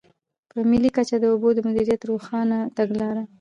[0.51, 3.23] په ملي کچه د اوبو د مدیریت روښانه تګلاره.